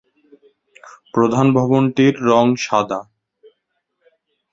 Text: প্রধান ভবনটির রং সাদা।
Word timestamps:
প্রধান 1.13 1.47
ভবনটির 1.53 2.13
রং 2.21 2.45
সাদা। 2.57 2.99